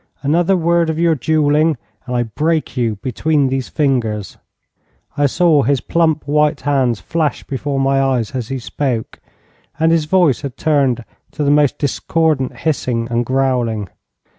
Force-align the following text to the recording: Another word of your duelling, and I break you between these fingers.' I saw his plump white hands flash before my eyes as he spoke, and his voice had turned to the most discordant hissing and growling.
Another 0.23 0.57
word 0.57 0.89
of 0.89 0.97
your 0.97 1.13
duelling, 1.13 1.77
and 2.07 2.15
I 2.15 2.23
break 2.23 2.75
you 2.75 2.95
between 3.03 3.49
these 3.49 3.69
fingers.' 3.69 4.35
I 5.15 5.27
saw 5.27 5.61
his 5.61 5.79
plump 5.79 6.27
white 6.27 6.61
hands 6.61 6.99
flash 6.99 7.43
before 7.43 7.79
my 7.79 8.01
eyes 8.01 8.31
as 8.31 8.47
he 8.47 8.57
spoke, 8.57 9.19
and 9.79 9.91
his 9.91 10.05
voice 10.05 10.41
had 10.41 10.57
turned 10.57 11.05
to 11.33 11.43
the 11.43 11.51
most 11.51 11.77
discordant 11.77 12.57
hissing 12.61 13.09
and 13.11 13.23
growling. 13.23 13.89